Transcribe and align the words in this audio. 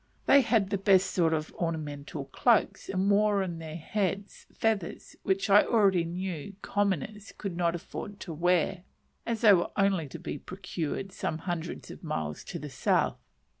They 0.25 0.41
had 0.41 0.71
the 0.71 0.79
best 0.79 1.11
sort 1.11 1.31
of 1.31 1.53
ornamented 1.55 2.31
cloaks, 2.31 2.89
and 2.89 3.07
wore 3.11 3.43
in 3.43 3.59
their 3.59 3.75
heads, 3.75 4.47
feathers, 4.51 5.15
which 5.21 5.47
I 5.47 5.61
already 5.61 6.03
knew 6.05 6.55
"commoners" 6.63 7.31
could 7.37 7.55
not 7.55 7.75
afford 7.75 8.19
to 8.21 8.33
wear, 8.33 8.81
as 9.27 9.41
they 9.41 9.53
were 9.53 9.69
only 9.77 10.07
to 10.07 10.17
be 10.17 10.39
procured 10.39 11.11
some 11.11 11.37
hundreds 11.37 11.91
of 11.91 12.03
miles 12.03 12.43
to 12.45 12.57
the 12.57 12.67
south. 12.71 13.19